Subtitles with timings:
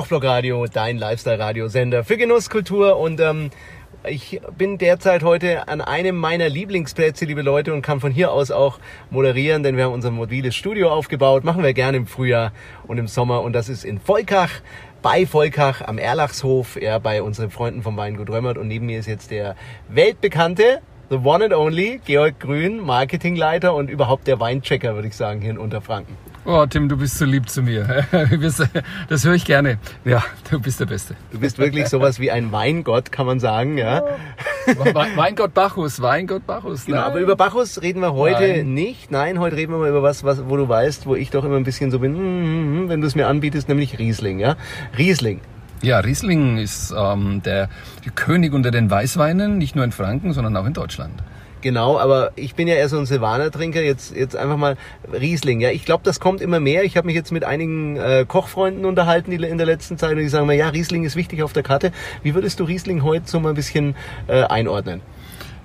[0.00, 3.50] Kochblock-Radio, dein Lifestyle-Radiosender für Genusskultur und ähm,
[4.08, 8.50] ich bin derzeit heute an einem meiner Lieblingsplätze, liebe Leute, und kann von hier aus
[8.50, 8.78] auch
[9.10, 11.44] moderieren, denn wir haben unser mobiles Studio aufgebaut.
[11.44, 12.52] Machen wir gerne im Frühjahr
[12.86, 13.42] und im Sommer.
[13.42, 14.62] Und das ist in Volkach,
[15.02, 18.56] bei Volkach am Erlachshof, ja, bei unseren Freunden vom Weingut Römert.
[18.56, 19.54] Und neben mir ist jetzt der
[19.90, 20.80] weltbekannte,
[21.10, 25.50] the one and only, Georg Grün, Marketingleiter und überhaupt der Weinchecker, würde ich sagen, hier
[25.50, 26.29] in Unterfranken.
[26.46, 28.06] Oh, Tim, du bist so lieb zu mir.
[29.08, 29.78] Das höre ich gerne.
[30.04, 31.14] Ja, du bist der Beste.
[31.32, 34.02] Du bist wirklich sowas wie ein Weingott, kann man sagen, ja.
[34.66, 36.86] Weingott Bacchus, Weingott Bacchus.
[36.86, 38.74] Genau, aber über Bacchus reden wir heute Nein.
[38.74, 39.10] nicht.
[39.10, 41.56] Nein, heute reden wir mal über was, was, wo du weißt, wo ich doch immer
[41.56, 44.56] ein bisschen so bin, hm, wenn du es mir anbietest, nämlich Riesling, ja.
[44.96, 45.40] Riesling.
[45.82, 47.68] Ja, Riesling ist ähm, der,
[48.04, 51.22] der König unter den Weißweinen, nicht nur in Franken, sondern auch in Deutschland.
[51.62, 53.82] Genau, aber ich bin ja eher so ein Silvaner-Trinker.
[53.82, 54.76] Jetzt, jetzt einfach mal
[55.12, 55.60] Riesling.
[55.60, 56.84] Ja, ich glaube, das kommt immer mehr.
[56.84, 60.18] Ich habe mich jetzt mit einigen äh, Kochfreunden unterhalten die in der letzten Zeit und
[60.18, 61.92] die sagen mir, ja, Riesling ist wichtig auf der Karte.
[62.22, 63.94] Wie würdest du Riesling heute so mal ein bisschen
[64.26, 65.02] äh, einordnen?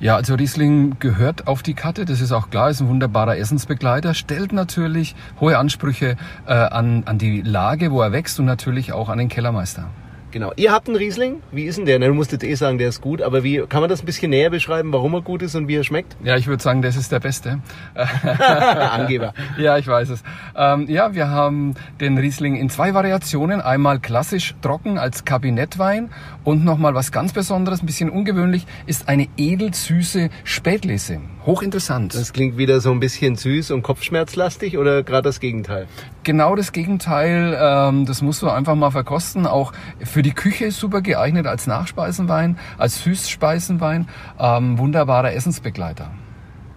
[0.00, 4.12] Ja, also Riesling gehört auf die Karte, das ist auch klar, ist ein wunderbarer Essensbegleiter,
[4.12, 9.08] stellt natürlich hohe Ansprüche äh, an, an die Lage, wo er wächst und natürlich auch
[9.08, 9.88] an den Kellermeister.
[10.34, 10.52] Genau.
[10.56, 11.42] Ihr habt einen Riesling.
[11.52, 12.00] Wie ist denn der?
[12.00, 14.30] du musst jetzt eh sagen, der ist gut, aber wie kann man das ein bisschen
[14.30, 16.16] näher beschreiben, warum er gut ist und wie er schmeckt?
[16.24, 17.60] Ja, ich würde sagen, das ist der beste.
[18.90, 19.32] Angeber.
[19.58, 20.24] ja, ich weiß es.
[20.56, 23.60] Ähm, ja, wir haben den Riesling in zwei Variationen.
[23.60, 26.10] Einmal klassisch trocken als Kabinettwein
[26.42, 31.20] und nochmal was ganz Besonderes, ein bisschen ungewöhnlich, ist eine edelsüße Spätlese.
[31.46, 32.14] Hochinteressant.
[32.14, 35.86] Das klingt wieder so ein bisschen süß und kopfschmerzlastig oder gerade das Gegenteil?
[36.22, 37.56] Genau das Gegenteil.
[37.60, 39.46] Ähm, das musst du einfach mal verkosten.
[39.46, 44.08] Auch für die Küche super geeignet als Nachspeisenwein, als Süßspeisenwein.
[44.38, 46.10] Ähm, wunderbarer Essensbegleiter.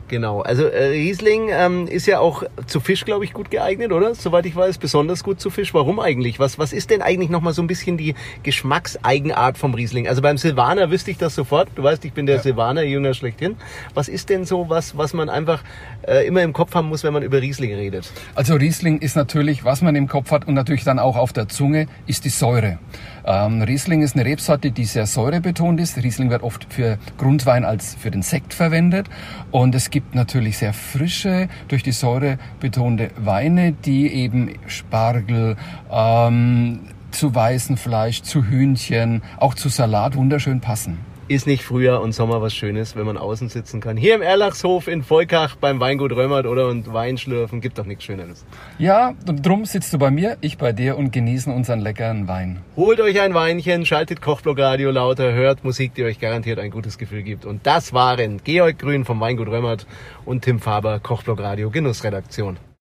[0.08, 4.16] Genau, also äh, Riesling ähm, ist ja auch zu Fisch, glaube ich, gut geeignet, oder?
[4.16, 5.74] Soweit ich weiß, besonders gut zu Fisch.
[5.74, 6.40] Warum eigentlich?
[6.40, 10.08] Was, was ist denn eigentlich nochmal so ein bisschen die Geschmackseigenart vom Riesling?
[10.08, 11.68] Also beim Silvaner wüsste ich das sofort.
[11.76, 12.42] Du weißt, ich bin der ja.
[12.42, 13.58] Silvaner-Jünger schlechthin.
[13.94, 15.62] Was ist denn so was, was man einfach
[16.08, 18.10] äh, immer im Kopf haben muss, wenn man über Riesling redet?
[18.34, 21.50] Also Riesling ist natürlich, was man im Kopf hat und natürlich dann auch auf der
[21.50, 22.80] Zunge, ist die Säure.
[23.26, 25.98] Ähm, Riesling ist eine Rebsorte, die sehr säurebetont ist.
[25.98, 29.08] Riesling wird oft für Grundwein als für den Sekt verwendet.
[29.52, 35.56] Und es gibt natürlich sehr frische, durch die Säure betonte Weine, die eben Spargel,
[35.92, 42.14] ähm, zu weißem Fleisch, zu Hühnchen, auch zu Salat wunderschön passen ist nicht Frühjahr und
[42.14, 43.98] Sommer was Schönes, wenn man außen sitzen kann.
[43.98, 48.06] Hier im Erlachshof in Volkach beim Weingut Römert oder und Wein schlürfen, gibt doch nichts
[48.06, 48.46] Schöneres.
[48.80, 52.62] Ja, drum sitzt du bei mir, ich bei dir und genießen unseren leckeren Wein.
[52.76, 56.98] Holt euch ein Weinchen, schaltet Kochblock Radio lauter, hört Musik, die euch garantiert ein gutes
[56.98, 57.46] Gefühl gibt.
[57.46, 59.86] Und das waren Georg Grün vom Weingut Römert
[60.26, 62.58] und Tim Faber, Kochblock Radio Genussredaktion.